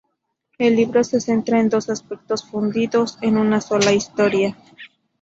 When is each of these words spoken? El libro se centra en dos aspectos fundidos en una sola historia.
El 0.57 0.77
libro 0.77 1.03
se 1.03 1.21
centra 1.21 1.59
en 1.59 1.69
dos 1.69 1.87
aspectos 1.87 2.43
fundidos 2.43 3.19
en 3.21 3.37
una 3.37 3.61
sola 3.61 3.93
historia. 3.93 4.57